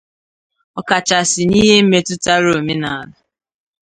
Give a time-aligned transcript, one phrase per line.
[0.79, 3.15] ọkachasị n'ihe metụtara omenala